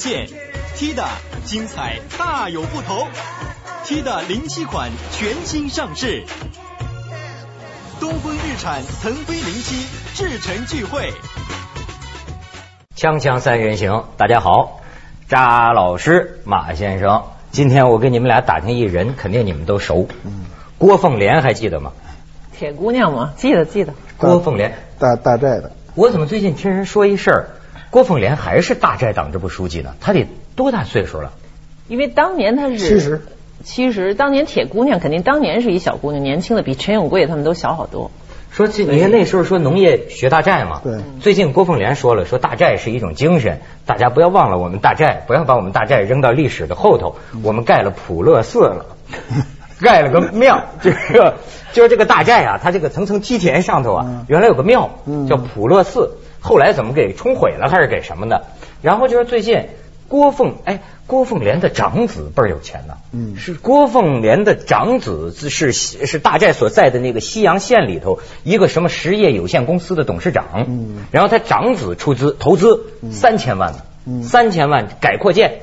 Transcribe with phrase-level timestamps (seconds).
[0.00, 0.28] 间快乐无界限
[0.74, 1.04] ，T 的
[1.44, 3.06] 精彩大有不同
[3.84, 6.24] ，T 的零七款全新上市，
[8.00, 11.12] 东风日产腾飞零七至诚聚会。
[12.96, 14.80] 锵锵三人行，大家好，
[15.28, 20.08] 扎老师、马先生，今天我给你们俩打听一人，肯定你们都熟。
[20.78, 21.92] 郭凤莲还记得吗？
[22.56, 23.32] 铁姑娘吗？
[23.36, 23.92] 记得记得。
[24.16, 25.72] 郭凤莲，大大寨的。
[25.94, 27.50] 我怎么最近听人说一事儿，
[27.90, 29.94] 郭凤莲还是大寨党支部书记呢？
[30.00, 30.26] 她得
[30.56, 31.32] 多大岁数了？
[31.88, 33.22] 因为当年她是七十，
[33.64, 34.14] 七十。
[34.14, 38.10] 当年铁姑娘肯定当年是一小姑娘，年轻的比陈永贵他们都小好多。
[38.52, 41.00] 说这你看那时候说农业学大寨嘛，对。
[41.20, 47.16] 最近郭凤莲说了，说大寨是一种精神，大家不要忘了我们大寨，不要把我们大寨扔到历史的后头。
[47.42, 48.86] 我们盖了普乐寺了，
[49.80, 51.36] 盖了个庙，这个
[51.72, 54.90] 就是这个大寨啊，它这个层层梯田上头啊，原来有个庙
[55.28, 58.46] 叫普乐寺，后来怎么给冲毁了还是给什么的？
[58.82, 59.68] 然后就是最近
[60.08, 60.80] 郭凤哎。
[61.10, 73.74] 郭凤莲的长子倍儿有钱呢，嗯，是郭凤莲的长子是是大寨所在的那个西阳县里头一个什么实业有限公司的董事长，嗯，然后他长子出资投资三千万，
[74.06, 75.62] 嗯，三千万改扩建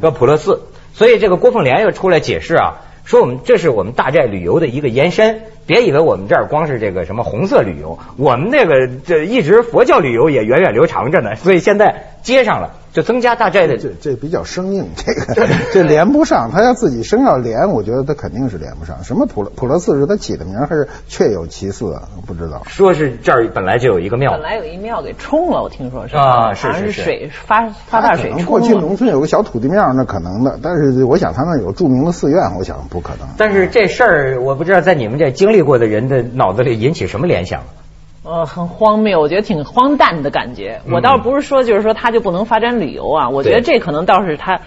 [0.00, 0.62] 个普乐寺，
[0.94, 12.74] 所以这个郭凤莲又出来解释啊，说我们这是我们大寨旅游的一个延伸，别以为我们这儿光是这个什么红色旅游，我们那个这一直佛教旅游也源远流长着呢，所以现在接上了。
[12.96, 19.04] 就增加大寨的这这比较生硬，这个这连不上，他要自己生要连，我觉得他肯定是连不上。
[19.04, 22.08] 什么普普乐寺是他起的名还是确有其事啊？
[22.26, 22.62] 不知道。
[22.66, 33.28] 说是这儿本来就有一个庙，本来有一庙给冲了，我听说是啊，是是水发发大水冲过去农村有个小土地庙，那可能的，但是我想他那有著名的寺院，我想不可能。
[33.36, 37.60] 但是这事儿我不知道在你们这经历过的人的脑子里引起什么联想。
[38.26, 40.80] 呃，很荒谬，我觉得挺荒诞的感觉。
[40.90, 43.28] 我倒不是说，就是说他就不能发展旅游啊。
[43.28, 44.60] 我觉得这可能倒是他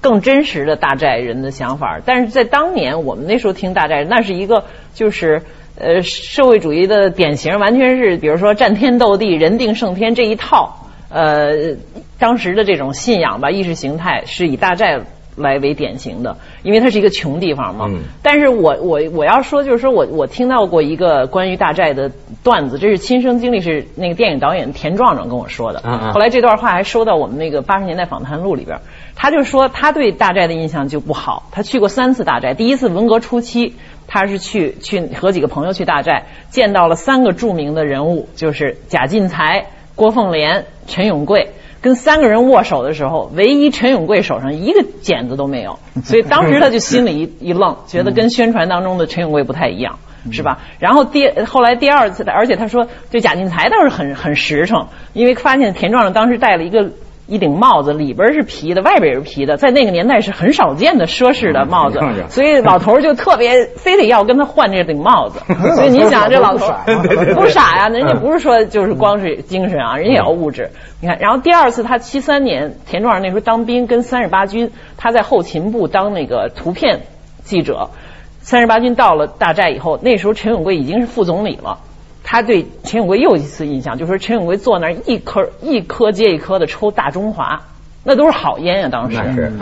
[0.00, 1.98] 更真实的大寨人的想法。
[2.04, 4.62] 但是在当年，我们那时候听大寨，那是一个
[4.94, 5.42] 就是
[5.76, 11.74] 呃社会主义的典型，完全是比如说战天斗地、人定胜天这一套呃
[12.20, 15.00] 当时的这种信仰吧，意识形态是以大寨。
[15.40, 17.86] 来为典型的，因为它是一个穷地方嘛。
[17.88, 18.00] 嗯。
[18.22, 22.10] 但是我我我要说，就是说我我听到过一个关于大寨的
[22.42, 25.82] 段子，这是亲身经历，是那个电影导演田壮壮跟我说的。
[25.84, 26.12] 嗯嗯。
[26.12, 28.78] 后来这段话还收到我们那个八十年代访谈录里边。
[29.16, 32.54] 他就说他对大寨的印象就不好，他去过三次大寨。
[32.54, 33.74] 第一次文革初期，
[34.06, 41.50] 他是去去和几个朋友去大寨，见到了三个著名的人物，就是贾进才、郭凤莲、陈永贵。
[41.80, 49.98] 跟三个人握手的时候，唯一陈永贵手上一个茧子都没有， 所以当时他就心里一一愣， 觉得跟宣传当中的陈永贵不太一样，
[50.32, 50.58] 是吧？
[50.78, 56.90] 然后第后来第二次，而且他说，这贾进才倒是很很实诚，因为发现田壮壮当时带了一个。
[57.30, 65.38] 一顶帽子里边是皮的，外边也是皮的，在那个年代是很少见的奢侈的帽子，所以老头就特别非得要跟他换这顶帽子。
[65.76, 66.66] 所以你想，这老头
[67.34, 70.70] 不傻呀， 人家不是说就是光是精神啊，人家也要物质。
[71.00, 77.02] 你看，然后第二次他七三年田壮那时候当兵，跟三十八军他在后勤部当那个图片
[77.44, 77.90] 记者。
[78.42, 81.78] 三十八军到了大寨以后，那时候陈永贵已经是副总理了。
[82.22, 87.62] 他对陈永贵又一次印象，就说陈永贵坐那儿一颗一颗接一颗的抽大中华，
[88.02, 89.18] 那都是好烟呀，当时。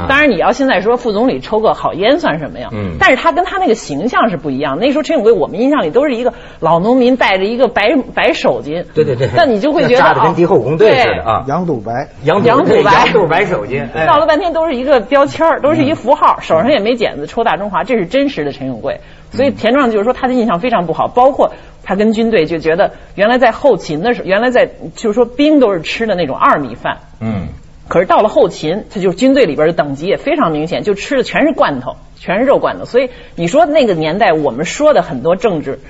[0.08, 2.68] 当然你要现在说副总理抽个好烟算什么呀？
[2.72, 2.96] 嗯。
[3.00, 4.78] 但是他跟他那个形象是不一样。
[4.78, 8.84] 那时候陈永贵我们印象里都是一个老农民，戴着一个白白手巾。
[8.94, 9.28] 对对对。
[9.34, 11.44] 那你就会觉得扎的跟敌后工队似的啊。
[11.48, 13.84] 羊肚白，羊羊肚白，羊肚白手巾。
[14.06, 19.00] 闹了半天都是一个标签都是一符号，手上也没剪子，抽大中华，这是真实的陈永贵。
[19.30, 21.52] 所以田壮就是说他的印象非常不好，包括。
[21.84, 27.48] 他跟军队就觉得，原来在后勤的时候，原来在就是说兵都是吃的那种二米饭，嗯，
[27.88, 32.84] 可是到了后勤，他就是军队里边的等级也非常明显，就吃的全是罐头，全是肉罐头。
[32.84, 35.80] 所以你说那个年代我们说的很多政治。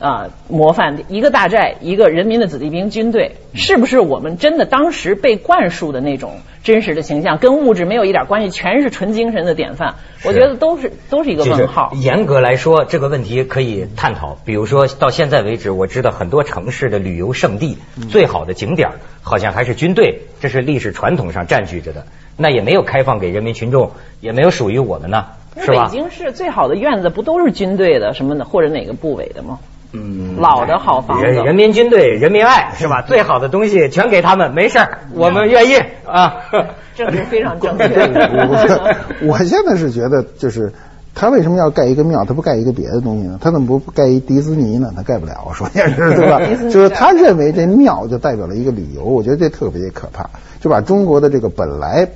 [0.00, 9.96] 啊，模范一个大寨，一个人民的子弟兵军队，是不是我们真的当时被灌输的那种真实的形象，跟物质没有一点关系，全是纯精神的典范？
[10.24, 11.92] 我觉得都是都是一个问号。
[11.96, 14.38] 严格来说，这个问题可以探讨。
[14.44, 17.76] 比如说到现在为止，我知道很多城市的旅游胜地
[18.08, 18.88] 最好的景点，
[19.22, 22.04] 好像还是军队，这是历史传统上占据着的。
[22.36, 23.90] 那也没有开放给人民群众，
[24.20, 25.24] 也没有属于我们呢，
[25.60, 25.86] 是吧？
[25.86, 29.58] 北京市最好的院子不都是军队的什么的，或者哪个部委的吗？
[29.92, 33.02] 嗯，老的好房子，人民军队人民爱是吧？
[33.02, 35.76] 最好的东西全给他们，没事儿，我们愿意
[36.06, 36.36] 啊。
[36.94, 37.84] 这是非常正确。
[37.86, 38.98] 我
[39.32, 40.72] 我现在是觉得，就是
[41.14, 42.24] 他为什么要盖一个庙？
[42.24, 43.38] 他不盖一个别的东西呢？
[43.40, 44.92] 他怎么不盖一迪士尼呢？
[44.96, 46.40] 他盖不了，首先是对吧？
[46.70, 50.28] 就是他认为这庙就代表了一个旅游，我觉得这特别可怕，
[50.60, 52.06] 就把中国的这个本来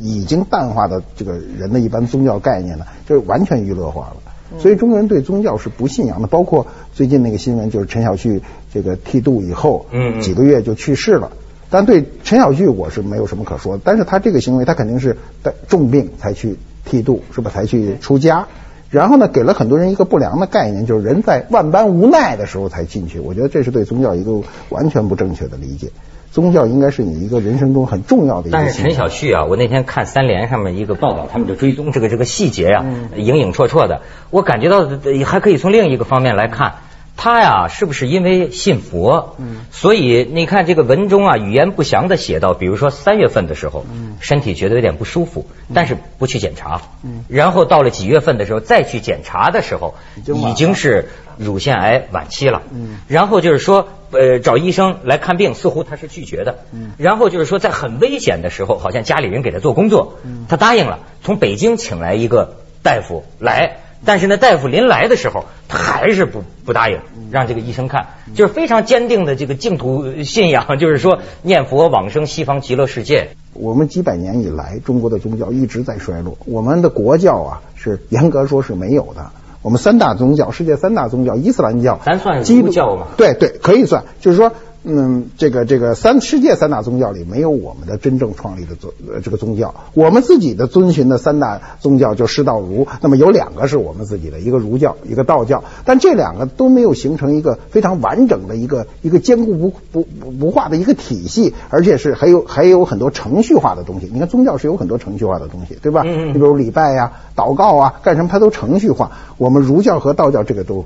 [0.00, 4.16] 已经淡化的这个人的一般宗教概念呢，就完全娱乐化了。
[4.58, 11.32] 所以中国人对宗教是不信仰的，包括最近那个新闻，就是陈小旭这个剃度以后，嗯几个月就去世了。
[11.68, 17.50] 但对陈小旭我是没有什么可说的，但是他这个行为，他肯定是带重病才去剃度，是吧？
[17.50, 18.46] 才去出家。
[18.88, 23.18] 然后呢，给了很多人一个不良的概念，就是人在万般无奈的时候才进去。
[23.18, 25.90] 我觉得这是对宗教一个完全不正确的理解。
[26.36, 28.58] 宗教应该是你一个人生中很重要的一个。
[28.58, 32.84] 但是陈小旭啊，我那天看三联上面一个报道，他们就追踪这个这个细节啊，
[33.16, 34.02] 影影绰绰的。
[34.28, 34.86] 我感觉到
[35.24, 36.74] 还可以从另一个方面来看，
[37.16, 39.36] 他呀是不是因为信佛？
[39.38, 53.88] 嗯，所以你看这个文中啊，语言不详的写到，比如说三月份的时候，嗯，身体觉得有点不舒服，但是不去检查，嗯，然后到了几月份的时候再去检查的时候，已经是乳腺癌晚期了，嗯，然后就是说。
[54.12, 56.60] 呃，找医生来看病，似乎他是拒绝的。
[56.72, 66.98] 嗯，然后就是说，在很危险的时候，好像家里人给他做工作，嗯，他答应了，从北京请来一个大夫来，但是那，大夫临来的时候，他还是不不答应，
[67.30, 73.28] 让这个医生看，就是非常坚定的这个净土信仰，就是说念佛往生西方极乐世界。
[73.52, 79.30] 我们几百年以来，中国的宗教一直在衰落，我们的国教啊，是严格说是没有的。
[79.62, 83.08] 我们三大宗教，世界三大宗教，伊斯兰教，咱算基督教吗？
[83.16, 84.04] 对对，可以算。
[84.20, 84.52] 就是说，
[84.88, 89.74] 嗯，这个这个三世界三大宗教里没有我们的真正创立的宗呃这个宗教。
[89.94, 95.64] 我们自己的遵循的三大宗教就师道儒，那么有两个是我们自己的，一个儒教，一个道教。
[95.84, 104.08] 但这两个都没有形成一个非常完整的一个一个坚固不不不不化的一个体系，而且是还有还有很多程序化的东西。
[104.12, 106.04] 你看宗教是有很多程序化的东西，对吧？
[106.04, 109.10] 你比如礼拜呀、祷告啊，干什么它都程序化。
[109.36, 110.84] 我们儒教和道教这个都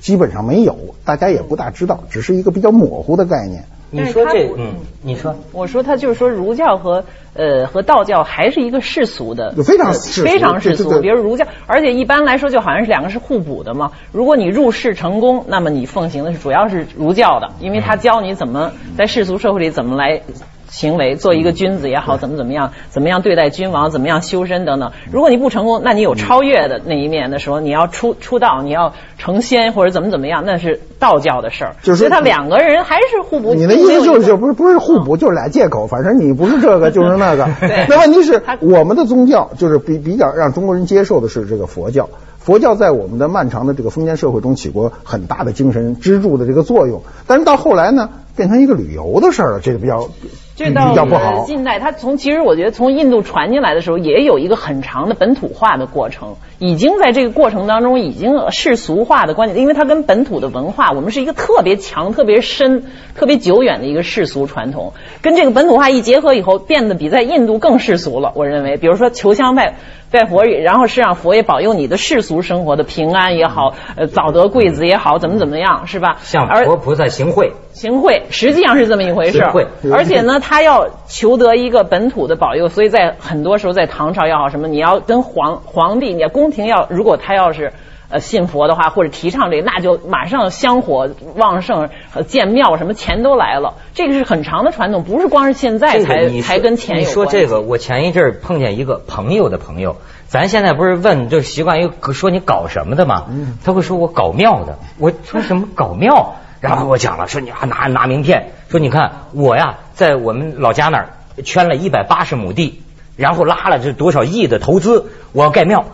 [0.00, 3.64] 基本上没有，大家也不大知道，只是一个比较模糊的概念。
[3.92, 7.04] 你说这，嗯，你说，我说他就是说儒教和
[7.34, 11.00] 呃和道教还是一个世俗的，非常世俗非常世俗。
[11.00, 13.90] 比如儒教，而且一般来说就好像是两个是互补的嘛。
[14.12, 20.22] 如果你入世成功，那么你奉行的是主要是儒教的，因为他教你怎么在世俗社会里怎么来。
[20.70, 24.92] 行为做一个君子也好，怎么怎么样，怎么样对待君王，怎么样修身等等。
[25.12, 31.76] 如果你不成功，那你有超越的那一面的时候，你要出出道，你要成仙或者怎么怎么样，那是道教的事儿。
[31.82, 33.54] 就是所以他两个人还是互补。
[33.54, 37.48] 你的意思就是就不是是不是互补，就是俩借口，反正你不是这个 就是那个。
[37.60, 42.08] 对那问题是我们的宗教就是比比较让中国人接受的是这个佛教。
[42.38, 51.44] 佛教在我们的漫长的这个封建社会中起过很大的精神支柱的这个作用，但是到后来呢，变成一个旅游的事儿了，这个比较比这到较不好。
[51.46, 62.84] 近代，它从其实我觉得从印度传进来的时候，也有一个很长的本土化的过程，已经在这个过程当中已经世俗化的观点，因为它跟本土的文化，我们是一个特别强、特别深、
[63.14, 64.92] 特别久远的一个世俗传统，
[65.22, 68.32] 跟这个本土化一结合以后，变得比在印度更世俗了。
[68.34, 69.76] 我认为，比如说求香拜
[70.10, 76.16] 拜佛，然后是让佛爷保佑你的世俗生活的平安也好，呃早得贵子也好，怎么怎么样，是吧？
[76.22, 77.52] 向佛菩萨行贿。
[77.72, 79.66] 行贿，实际上是这么一回事行贿。
[79.92, 87.72] 而且呢，他要求得一个本土的保佑，所以在很多时候，在唐朝也好，什么你要跟皇皇帝，你要宫廷要，如果他要是
[88.10, 93.74] 呃信佛的话，或者提倡这个，那就马上香火旺盛，呃建庙什么钱都来了。
[93.94, 97.06] 这个是很长的传统，不是光是现在这个才才跟钱有你。
[97.06, 103.26] 说这个，我前一阵儿碰见一个朋友的朋友，咱现在不是问就习惯于说你搞什么的嘛？
[103.64, 106.34] 他会说我搞庙的，我说什么搞庙？
[106.60, 111.08] 然后我讲了，说你啊拿拿名片，说你看我呀，在我们老家那儿
[111.42, 112.82] 圈了一百八十亩地，
[113.16, 115.86] 然后拉了这多少亿的投资，我要盖庙，盖。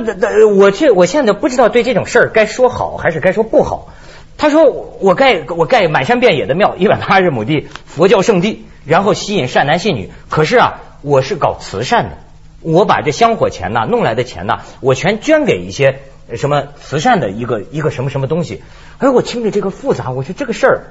[0.00, 3.92] 这这这，我去，我现在不知道对这种事儿该说好还是该说不好。
[4.36, 4.64] 他说
[5.00, 10.10] 我盖我盖满山遍野的庙，一百八十亩地，佛教圣地，然后吸引善男信女。
[10.28, 12.18] 可是啊，我是搞慈善的，
[12.60, 18.62] 我把这香火钱呐、弄来的钱呐、我全捐给一些呃什么慈善的一个一个什么什么东西。
[18.98, 20.84] 哎，我听着这个复杂，我说这个事儿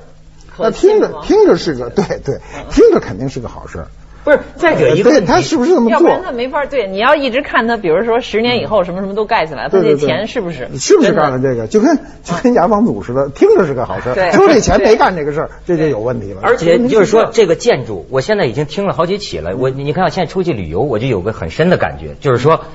[0.57, 2.39] 那听着听着是个对对，
[2.71, 3.87] 听着肯定是个好事儿。
[4.23, 4.39] 不是。
[4.55, 6.21] 再者一个他是不是这么做要不然？
[6.23, 6.87] 他没法对。
[6.87, 11.67] 你要一直看他，比如说十年以后什么什么都盖起来，他这钱是不是是不是干了这个？
[11.67, 16.41] 就跟就跟牙房组似的，听着是个好事对儿，说这钱没干这个事儿，这就有问题了。
[16.41, 19.55] 而且问题就是说，这这个建筑，我现在已经听了好几起了。
[19.55, 22.65] 我你看，我现在出去旅游，我就有个很深的感觉，就是说，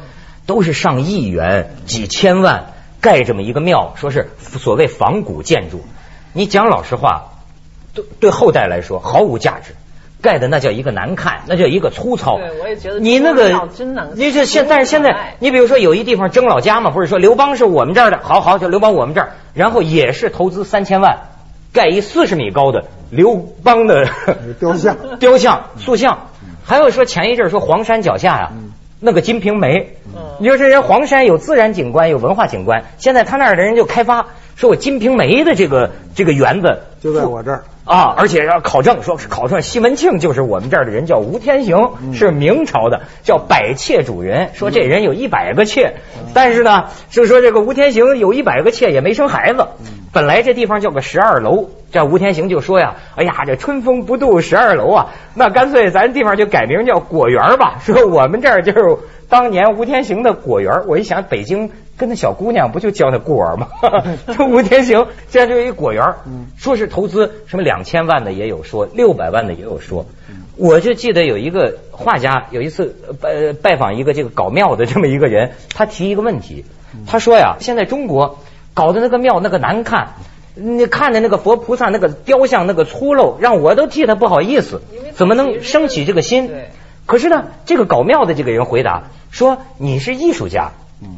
[0.47, 5.81] 都是上亿元、几千万盖这么一个庙，说是所谓仿古建筑。
[6.35, 7.41] 你讲老实话，
[7.95, 9.75] 对对后代来说毫无价值。
[10.21, 12.39] 盖的那叫一个难看，那叫一个粗糙。
[12.39, 13.69] 对，我也觉得你那个。
[14.15, 21.19] 你这现但是现在，你比如说有一地方争老家嘛，不是说刘邦是我们这儿的，好好就刘邦我们这儿，然后也是投资三千万
[21.73, 24.09] 盖一四十米高的刘邦的
[24.59, 26.29] 雕像、 雕像、塑像。
[26.65, 28.53] 还有说前一阵说黄山脚下呀，
[29.01, 29.97] 那个金瓶梅，
[30.39, 34.27] 你说这人黄山有自然景观有文化景观，现在他那儿的人就开发，
[34.59, 45.95] 说我金瓶梅的这个这个园子就在我这儿啊，而且要考证，说是考证西门庆就是我们这儿的人，叫吴天行，是明朝的，叫百妾主人，说这人有一百个妾，
[46.35, 49.65] 但是呢，就说这个吴天行有一百个妾也没生孩子。
[50.13, 58.81] 本来这地方叫个十二楼，这吴天行就说呀：“哎呀，这春风不度十二楼啊，那干脆咱地方就改名叫果园吧。”说我们这儿就是
[59.29, 60.83] 当年吴天行的果园。
[60.89, 63.69] 我一想，北京跟那小姑娘不就叫那孤儿吗？
[64.35, 66.15] 这吴天行现在就一果园，
[66.57, 70.07] 说是投资什么两千万的也有说，六百万的也有说。
[70.57, 76.65] 我就记得有一个画家有一次拜拜访一个这个搞庙的这么一个人，他提一个问题，
[77.07, 78.39] 他说呀，现在中国。
[78.75, 80.11] 搞的那个庙那个难看，
[80.55, 84.83] 你看的那个佛菩萨那个雕像那个粗陋，让我都替他不好意思。
[85.15, 86.49] 怎么能升起这个心？
[87.05, 90.71] 可是呢，这个搞庙的这个人回答说：“你是艺术家，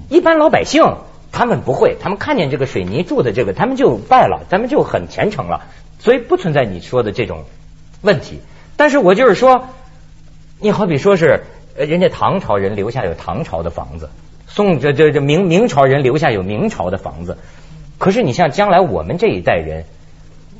[0.08, 0.96] 一般老百姓
[1.32, 5.62] 他们不会，他们看见这个水泥柱的这个，他们就拜了，咱们就很虔诚了，
[5.98, 7.44] 所以不存在你说的这种
[8.02, 8.40] 问题。
[8.76, 9.68] 但是我就是说，
[10.58, 11.44] 你好比说是
[11.76, 14.08] 人家唐朝人留下有唐朝的房子。”
[14.52, 17.38] 宋这这这明明朝人留下有明朝的房子，
[17.98, 19.84] 可是你像将来我们这一代人，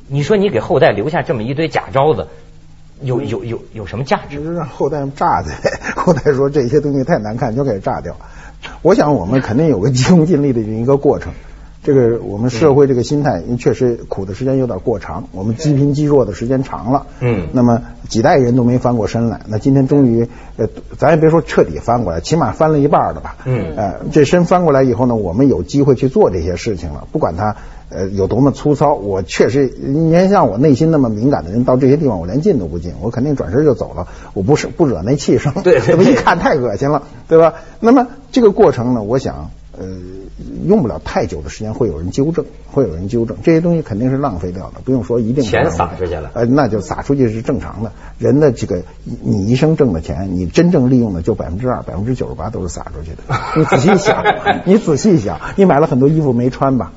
[0.07, 2.29] 你说你给后代留下这么一堆假招子，
[3.01, 4.37] 有有有有什么价值？
[4.37, 5.51] 就是让后代炸的，
[5.97, 8.15] 后代说这些东西太难看，就给炸掉。
[8.81, 11.33] 我想我们肯定有个急功近利的一个过程。
[11.83, 17.07] 这个我们社会这个心态，因为确实苦的时间有点过长，我们积贫积弱的时间长了。
[17.19, 17.47] 嗯。
[17.53, 20.67] 那么几代人都没翻过身来，那今天终于，呃，
[20.99, 23.35] 咱也别说彻底翻过来，起码翻了一半了吧。
[23.45, 23.73] 嗯。
[23.75, 27.07] 呃，这身翻过来以后呢，我们有机会去做这些事情了。
[27.11, 27.55] 不管它
[27.89, 34.07] 呃有多么粗糙，我确实，你像我内心那么敏感的人，到这些地方我连进都不进，我肯定转身就走了。
[34.35, 35.51] 我不是不惹那气生。
[35.63, 35.81] 对。
[35.97, 37.55] 我一看太恶心了，对吧？
[37.79, 39.49] 那么这个过程呢，我想。
[39.81, 39.87] 呃，
[40.65, 47.91] 用不了太久的时间，会有人纠正，会有人纠正这些东西肯定是浪费掉的，不用说一定钱撒出去了，呃，那就撒出去是正常的。
[48.19, 53.35] 人的这个你一生挣的钱，你真正利用的就百分之二，百分之九十八都是撒出去的。
[53.57, 54.23] 你仔细想，
[54.65, 56.91] 你仔细想，你买了很多衣服没穿吧？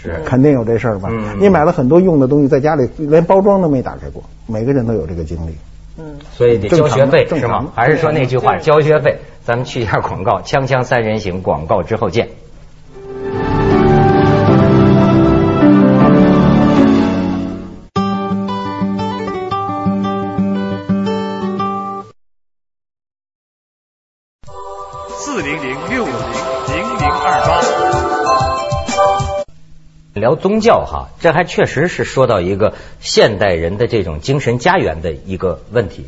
[0.00, 1.08] 是，肯定有这事儿吧？
[1.40, 5.54] 你买了很多用的东西，在家里连包装都没打开过，每个人都有这个经历。
[5.98, 7.72] 嗯，所以得交学费是吗？
[7.74, 9.18] 还是说那句话交学费？
[9.44, 12.28] 咱们去一下广告，锵锵三人行广告之后见。
[30.42, 36.06] 宗教哈，这还确实是说到一个现代人的这种精神家园的一个问题。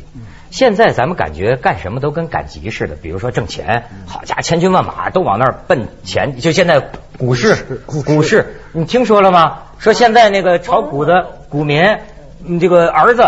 [0.51, 6.37] 现在咱们感觉干什么都跟赶集似的，比如说挣钱，好家伙，千军万马都往那儿奔钱。
[6.39, 6.79] 就现在
[7.17, 9.63] 股市，股市，你听说了吗？
[9.79, 11.97] 说现在那个炒股的股民，
[12.39, 13.23] 你这个儿子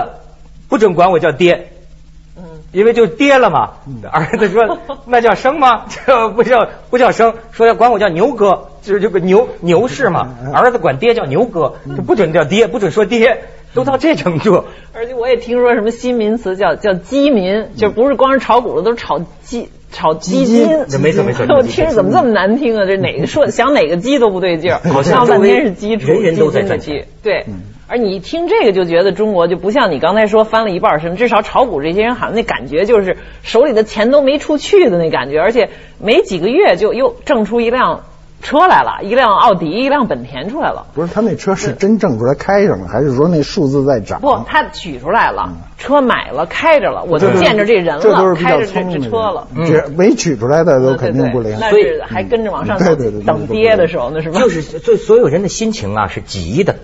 [0.69, 1.71] 不准管我叫爹，
[2.71, 3.71] 因为就跌了嘛。
[4.11, 5.85] 儿子说 那叫生吗？
[5.89, 10.29] 这不叫不叫生，说要管我叫牛哥，就是这个牛牛市嘛。
[10.53, 13.37] 儿子管爹叫牛哥，就不准叫爹，不准说爹。
[13.73, 14.63] 都到这程度，
[14.93, 20.67] 而且我也听说什么新名词叫叫基民，就不是光是炒股了，都是炒基炒基金。
[20.99, 22.85] 没错没错，我听着怎么这么难听啊？
[22.87, 27.05] 这哪个说 想哪个鸡都不对劲儿，好像半天是基础，人人都在赚钱。
[27.21, 27.45] 对，
[27.87, 38.05] 而你一听这个就觉得中国就不像你刚才说翻了一半身，至少炒股这些人好像那感觉就是手里的钱都没出去的那感觉，而且没几个月就又挣出一辆。
[38.41, 40.85] 车来了，一辆奥迪，一辆本田出来了。
[40.93, 44.21] 不是他那车是真正出来开上了，还是说那数字在涨？
[44.21, 49.47] 不，他取出来了，车买了，开着了，我就见着这人了，开着这车了。
[49.65, 52.95] 这没取出来的都肯定不灵，所以还跟着往上走。
[53.25, 54.39] 等跌的时候，那是吧？
[54.39, 56.75] 就是所所有人的心情啊，是急的，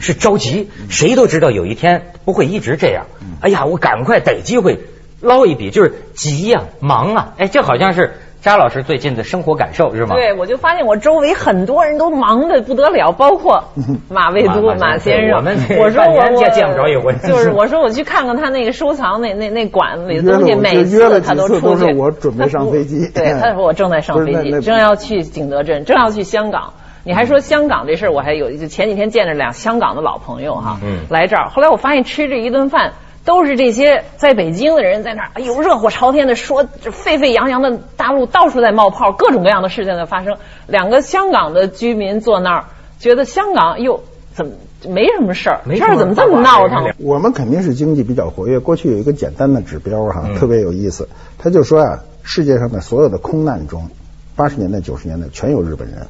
[0.00, 0.70] 是着急。
[0.88, 3.04] 谁都知道有一天不会一直这样。
[3.40, 4.80] 哎呀，我赶快逮机会
[5.20, 7.34] 捞一笔，就是急呀，忙啊。
[7.36, 8.14] 哎，这好像是。
[8.42, 10.16] 扎老师最近的生活感受是吗？
[10.16, 13.62] 对，我就发现我周围很多人都忙得不得了，包括
[14.10, 15.36] 马未都马先生。
[15.36, 17.14] 我们我说我见见不着一回。
[17.22, 21.94] 就是 我说我去看看他那个收藏那那那馆里的东西，每次他都出去。
[21.94, 23.08] 我准备上飞机。
[23.14, 26.72] 对，他说我正在上飞机，正要去景德镇，正要去香港。
[27.04, 30.78] 你还说香港这事儿，我还有就前几天见着俩香港的老朋友哈，
[31.10, 31.48] 来这儿。
[31.48, 32.94] 后来我发现吃这一顿饭。
[33.24, 40.36] 都是这些在北京的人在那儿，哎呦热火朝天的说，沸沸扬扬的大陆到处在冒泡，各种各样的事情在发生。
[40.66, 42.64] 两个香港的居民坐那儿，
[42.98, 44.02] 觉得香港又
[44.34, 44.52] 怎么
[44.88, 46.92] 没什么事儿，没事儿怎么这么闹腾？
[46.98, 48.58] 我们肯定是经济比较活跃。
[48.58, 51.08] 过去有一个简单的指标哈，嗯特别有意思。
[51.38, 53.88] 他就说啊，世界上的所有的空难中，
[54.34, 56.06] 八十年代、九十年代全有日本人，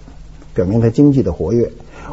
[0.54, 1.70] 表明他经济的活跃。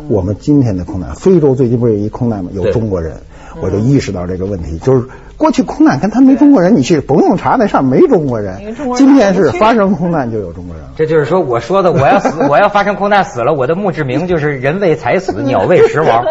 [0.08, 2.52] 我们今天的空难，非洲最近不是有一空难吗？
[2.54, 3.18] 有中国人，
[3.62, 8.88] 我就意识到这个问题，就是过去空难跟他没中国人，你去不用查，那上没中国人中。
[8.88, 10.92] 国人今天是发生空难就有中国人了。
[10.96, 16.26] 这就是说，我说的，我要死，我要发生空难死了，我的墓志铭就是人为财死， 鸟为食亡。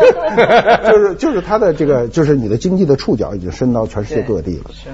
[0.84, 4.70] 就是就是他的这个，就是你的经济的触角已经伸到全世界各地了。
[4.72, 4.88] 是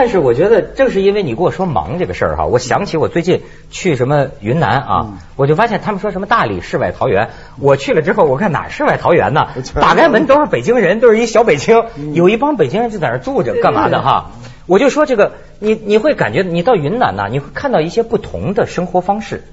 [0.00, 5.18] 但是我觉得正是因为你跟我说忙这个事儿哈，我想起我最近去什么云南啊，嗯。
[5.36, 7.28] 我就发现他们说什么大理世外桃源，
[7.58, 9.48] 我去了之后，我看哪儿世外桃源呢？
[9.74, 14.30] 打开门都是北京人，都是一小北京，有一帮北京人就在那儿住着，干嘛的哈？
[14.64, 19.44] 我就说这个，你你会感觉你到云南呐，你会看到一些不同的生活方式。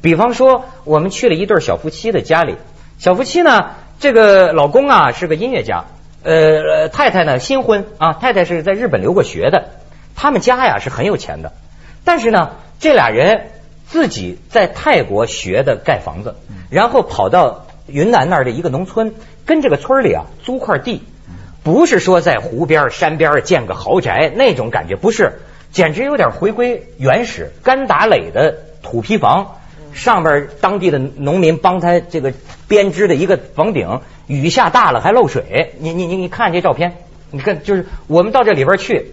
[0.00, 2.56] 比方说，我们去了一对小夫妻的家里，
[2.98, 3.66] 小夫妻呢，
[4.00, 5.84] 这个老公啊是个音乐家，
[6.24, 9.68] 呃，太太呢新婚啊，太太是在日本留过学的，
[10.22, 11.52] 他们家呀是很有钱的，
[12.04, 13.48] 但是呢，这俩人
[13.88, 16.36] 自己在泰国学的盖房子，
[16.70, 19.14] 然后跑到云南那儿的一个农村，
[19.44, 21.02] 跟这个村里啊租块地，
[21.64, 25.40] 不是说在湖边山边建个豪宅那种感觉，不是，
[25.72, 29.56] 简直有点回归原始干打垒的土坯房。
[29.92, 32.32] 上边当地的农民帮他这个
[32.68, 35.74] 编织的一个房顶，雨下大了还漏水。
[35.80, 36.94] 你你你你看这照片，
[37.32, 39.12] 你看就是我们到这里边去，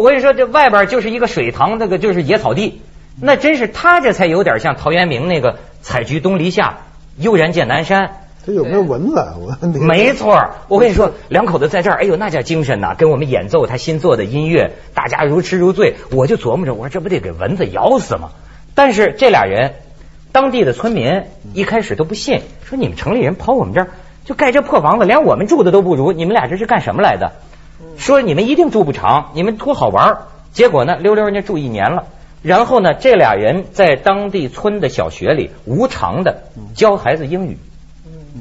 [0.00, 2.80] 我跟你说这外边就是一个水塘，那个就是野草地，
[3.20, 6.78] 那真是他这才有点像陶渊明那个采菊东篱下，
[7.18, 8.12] 悠然见南山。
[8.46, 9.34] 他有没有蚊子啊？
[9.60, 12.94] 我没 错，我跟你说，两口子在这儿，哎呦，那叫精神呐！
[12.96, 15.96] 跟我们演奏他新做的音乐，大家如痴如醉。
[16.12, 18.30] 我就琢磨着，我说这不得给蚊子咬死吗？
[18.74, 19.74] 但是这俩人，
[20.32, 23.88] 当地的村民一开始都不信，说你们城里人跑我们这儿
[24.24, 27.32] 就盖这破房子，连我们住的都不如，你们俩这是干什么来的？
[27.96, 30.22] 说你们一定住不长，你们图好玩儿。
[30.52, 32.06] 结果呢，溜溜人家住一年了。
[32.42, 37.58] 然后呢，这俩人在当地村的小学里无偿的教孩子英语。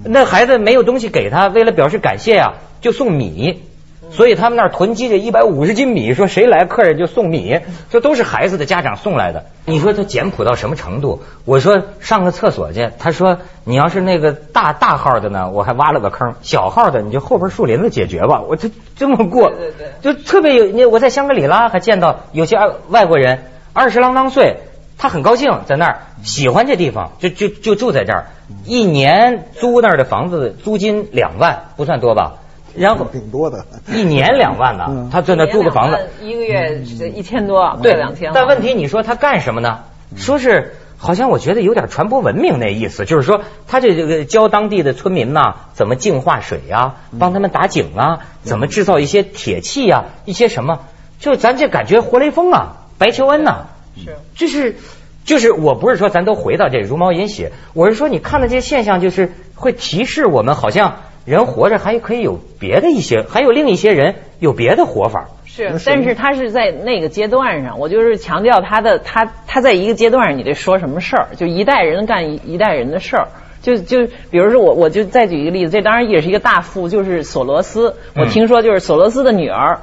[0.05, 3.63] 那孩子没有东西给他，为了表示感谢啊，就送米。
[4.11, 9.45] 所以他们那儿囤积着一百五十斤米，说谁来客人就送米，这都是孩子的家长送来的。
[9.65, 11.21] 你说他简朴到什么程度？
[11.45, 18.41] 我说上个厕所去，他说你要是那个大大号的呢，我还挖了个坑；小号的你就后边树林子解决吧。
[18.41, 20.65] 我就这么过，对对就特别有。
[20.65, 22.57] 你我在香格里拉还见到有些
[22.89, 23.43] 外国人
[23.73, 24.57] 二十郎当岁，
[24.97, 28.25] 他很高兴在那儿，喜欢这地方，就就就住在这儿，
[28.65, 32.33] 一年租那儿的房子租金两万，不算多吧？
[32.75, 33.65] 然后 挺多的。
[33.87, 38.31] 一年两万呢嗯，他在那租个房子，一个月是一千多，对两千。
[38.33, 39.79] 但问题你说他干什么呢？
[40.15, 50.79] 说是好像我觉得有点传播文明那意思，就是说他这这个教当地的村民呐、怎么净化水呀、帮他们打井啊，怎么制造一些铁器呀、一些什么，
[51.19, 54.77] 就咱这感觉活雷锋啊，白求恩呐、是就是
[55.23, 65.27] 就是我不是说咱都回到这茹毛饮血，我是说你看到这些现象，就是会提示我们，好像人活着还可以有别的一些，还有另一些人有别的活法。
[65.45, 73.27] 是，但是他是在那个阶段上，我就是强调他的他他在一个阶段上，你得说什么事儿，就一代人干一一代人的事儿。
[73.61, 77.95] 就就比如说我我就再举一个例子，这当然也是一个大富，就是索罗斯。
[78.15, 79.81] 我听说就是索罗斯的女儿，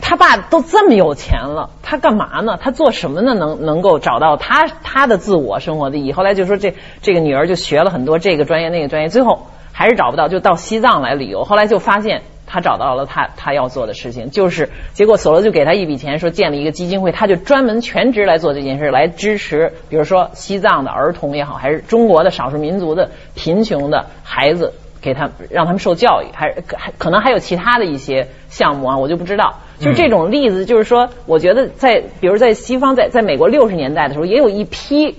[0.00, 2.56] 他爸都这么有钱了，他干嘛呢？
[2.58, 3.34] 他做什么呢？
[3.34, 6.12] 能能够找到他他的自我生活的意义？
[6.12, 9.48] 后来就说这这个女儿就学了很多这个专业那个专业，最后
[9.80, 11.44] 还是找不到，就到西藏来旅游。
[11.44, 12.20] 后来就发现。
[12.52, 29.60] 他找到了他他要做的事情，就是结果索罗就给他一笔钱，说建立一个基金会，他就专门全职来做这件事，来支持，比如说西藏的儿童也好，还是中国的少数民族的贫穷的孩子，给他让他们受教育，还还可能还有其他的一些项目啊，我就不知道。
[29.78, 35.14] 就这种例子，就是说，我觉得在比如在西方，在在美国六十年代的时候，也有一批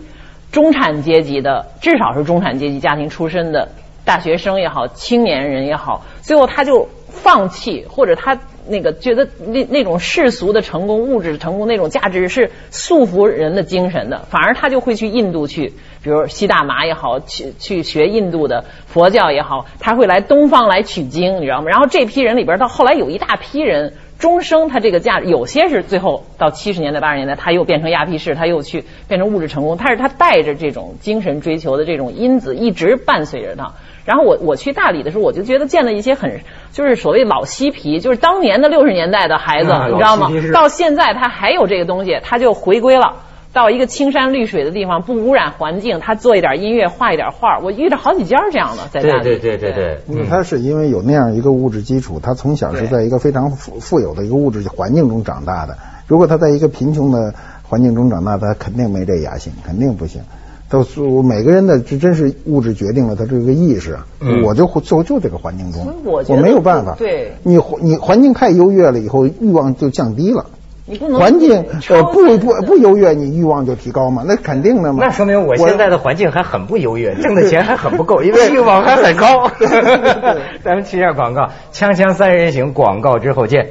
[0.52, 3.70] 中产阶级的，至少是中产阶级家庭出身的
[4.04, 21.68] 大学生也好，青年人也好，最后他就放弃，或者他那个觉得那那种世俗的成功、物质的成功那种价值是束缚人的精神的，反而他就会去印度去，比如吸大麻也好，去去学印度的佛教也好，他会来东方来取经，你知道吗？
[21.70, 23.94] 然后这批人里边到后来有一大批人。
[24.22, 33.74] 终生它这个价，有些是最后到七十年代八十年代，他又变成亚皮士，他又去变成物质成功，但是他带着这种精神追求的这种因子一直伴随着他。
[34.06, 40.30] 然后我我去大理的时候，我就觉得见了一些很就是所谓老嬉皮，就是当年的六十年代的孩子，啊你知道吗？
[40.54, 43.16] 到现在他还有这个东西，他就回归了。
[43.54, 47.60] 到一个青山绿水的地方，不污染环境，他做一点音乐，画一点画。
[47.60, 49.40] 我遇到好几家这样的，在大对理。
[49.42, 55.78] 对对对对，因为他是因为有那样一个物质基础，他从小是在一个非常富富有的一个物质环境中长大的。
[56.08, 57.34] 如果他在一个贫穷的
[57.64, 60.22] 环境中长大，他肯定没这雅兴，肯定不行。
[60.70, 64.00] 都是每个人的这真是物质决定了他这个意识
[64.46, 66.96] 我就就就这个环境中我，没有办法。
[66.98, 70.46] 对你你环境太优越了以后，欲望就降低了。
[70.92, 74.26] 你不能环境呃不不不优越，你欲望就提高嘛？
[74.28, 75.00] 那肯定的嘛。
[75.02, 79.50] 那说明我现在的环境还很不优越，挣的钱还很不够，因为欲望还很高。
[80.66, 83.68] 咱们去一下广告，锵锵三人行广告之后见。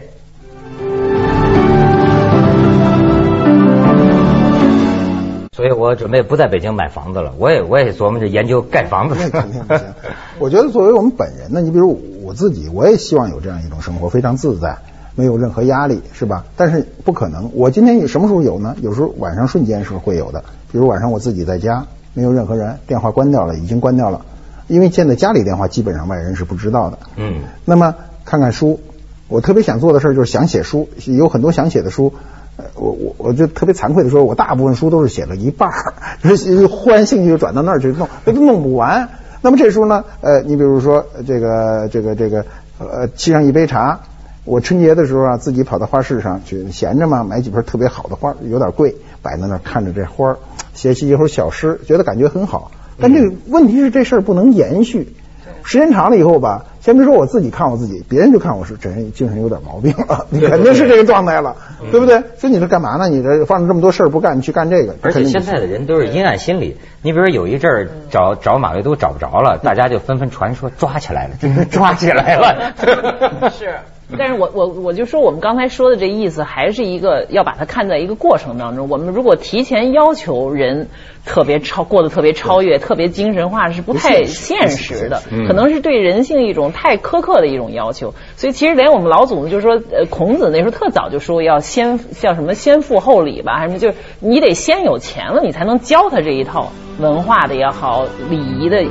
[5.54, 9.16] 所以我准备不在北京买房子了，我也我也琢磨着研究盖房子。
[9.20, 9.85] 那肯定不行。
[10.40, 14.78] 我觉得作为我们本人呢，你比如我自己，我也希望有这样一种生活，非常自在，
[15.20, 16.46] 没有任何压力，是吧？
[16.56, 17.50] 但是不可能。
[17.54, 18.74] 我今天有什么时候有呢？
[18.80, 24.24] 有时候晚上瞬间是会有的，比如晚上我自己在家，没有任何人，电话关掉了，已经关掉了，
[24.66, 26.98] 因为现在家里电话基本上外人是不知道的。
[27.16, 28.80] 嗯，那么看看书，
[29.28, 32.14] 我特别想做的事儿就是想写书，有很多想写的书。
[32.56, 39.09] 呃我我我就特别惭愧的说，我大部分书都是写了一半儿， 就是忽然兴趣就转到那儿去弄，那都弄不完。
[39.42, 42.44] 那么这时候呢，呃，你比如说呃这个这个这个
[42.78, 44.00] 呃沏上一杯茶，
[44.44, 50.37] 我春节的时候啊，自己跑到花市上去闲着嘛，买几盆特别好的花，有点贵，摆在那儿看着这花儿，
[50.74, 52.70] 写起一首小诗，觉得感觉很好。
[52.98, 55.14] 但这个问题是这事儿不能延续。
[55.62, 61.55] 时间长了以后吧，先别说我自己看我自己，别人就看我是这人精神有点毛病了，你肯定是这个状态了，
[61.90, 62.22] 对不对？
[62.38, 63.09] 所以你这干嘛呢？
[63.09, 66.79] 你这放着这么多事儿不干，你去干这个，而且现在的人都是阴暗心理。
[67.03, 72.72] 你比如说有一阵儿找找马未都找不着了，大家就纷纷传说抓起来了，真 是抓起来了。
[73.53, 73.76] 是，
[74.18, 78.88] 但是我我我就说我们刚才说的这意思，还是一个要把它看在一个过程当中。
[78.88, 80.88] 我们如果提前要求人
[81.25, 88.14] 特别超过得特别超越、特别精神化，是不太现实的，嗯可能是对人性一种太苛刻的一种要求。
[88.37, 98.85] 所以其实连我们老祖宗就说，呃，孔子那时候特早就说要先叫什么先富后礼吧，还是什么，就是你得先有钱了，你才能教他这一套文化的也好，礼仪的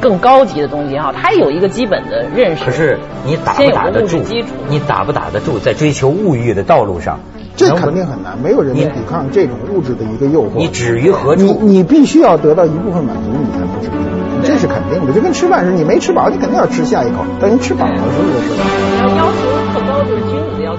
[0.00, 2.64] 更高级的东西也好，他有一个基本的认识。
[2.64, 4.54] 可是你打不打得住基础？
[4.68, 7.18] 你打不打得住在追求物欲的道路上？
[7.56, 10.56] 这肯定很难，没有人能抵抗这种物质的一个诱惑。
[10.56, 11.58] 你止于何你处？
[11.62, 13.90] 你必须要得到一部分满足，你才能止于，
[14.44, 15.12] 这是肯定的。
[15.12, 18.54] 就跟吃饭似的，你没吃饱，你肯定要吃下一口，等你吃饱了时候的事。
[19.00, 19.40] 要要求
[19.74, 20.76] 特高，就是君子要求。